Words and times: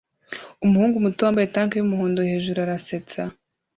Umuhungu 0.65 0.95
muto 1.05 1.19
wambaye 1.25 1.47
tank 1.55 1.71
yumuhondo 1.75 2.19
hejuru 2.29 2.57
arasetsa 2.65 3.21